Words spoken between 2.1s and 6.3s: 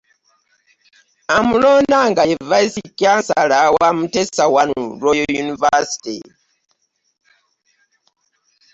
ye Vice Chancellor wa Muteesa I Royal University.